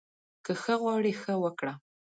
که 0.45 0.53
ښه 0.61 0.75
غواړې، 0.81 1.11
ښه 1.21 1.33
وکړه 1.43 1.73